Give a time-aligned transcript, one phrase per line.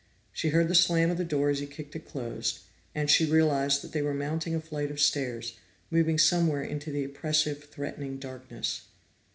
[0.33, 2.61] She heard the slam of the door as he kicked it closed,
[2.95, 5.59] and she realized that they were mounting a flight of stairs,
[5.91, 8.81] moving somewhere into the oppressive threatening darkness.